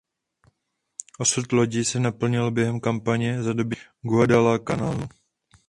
Osud 1.19 1.51
lodi 1.53 1.85
se 1.85 1.99
naplnil 1.99 2.51
během 2.51 2.79
kampaně 2.79 3.43
za 3.43 3.53
dobytí 3.53 3.81
Guadalcanalu. 4.01 5.07